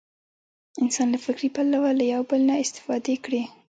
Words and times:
انسان 0.83 1.07
له 1.13 1.19
فکري 1.25 1.49
پلوه 1.55 1.89
له 1.99 2.05
یو 2.13 2.21
بل 2.29 2.41
نه 2.49 2.55
استفاده 2.65 3.15
کړې. 3.23 3.41